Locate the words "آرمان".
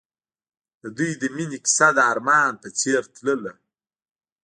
2.11-2.51